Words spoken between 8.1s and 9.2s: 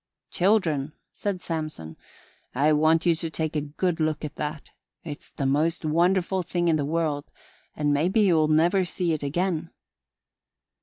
you'll never see